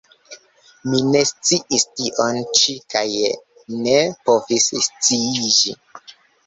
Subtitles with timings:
[0.87, 3.05] Mi ne sciis tion ĉi kaj
[3.85, 3.97] ne
[4.33, 5.81] povis sciiĝi.